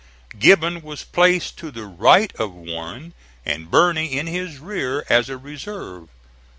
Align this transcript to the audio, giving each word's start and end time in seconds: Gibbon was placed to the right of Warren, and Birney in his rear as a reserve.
Gibbon 0.39 0.81
was 0.81 1.03
placed 1.03 1.59
to 1.59 1.69
the 1.69 1.85
right 1.85 2.35
of 2.37 2.51
Warren, 2.55 3.13
and 3.45 3.69
Birney 3.69 4.17
in 4.17 4.25
his 4.25 4.57
rear 4.57 5.05
as 5.09 5.29
a 5.29 5.37
reserve. 5.37 6.09